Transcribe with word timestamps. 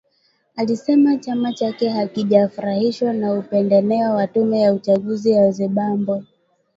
Alisema 0.55 1.17
chama 1.17 1.53
chake 1.53 1.89
hakijafurahishwa 1.89 3.13
na 3.13 3.33
upendeleo 3.33 4.13
wa 4.15 4.27
tume 4.27 4.59
ya 4.59 4.73
uchaguzi 4.73 5.31
ya 5.31 5.51
Zimbabwe 5.51 6.23